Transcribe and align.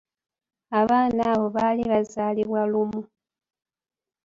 Abaana 0.79 1.21
abo 1.33 1.45
baali 1.55 1.83
baazaalibwa 1.91 2.61
lumu. 2.71 3.01